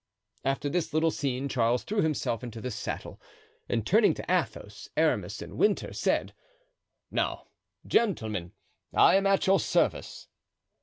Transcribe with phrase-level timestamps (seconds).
[0.43, 3.21] After this little scene Charles threw himself into the saddle,
[3.69, 6.33] and turning to Athos, Aramis and Winter, said:
[7.11, 7.45] "Now,
[7.85, 8.53] gentlemen,
[8.95, 10.27] I am at your service."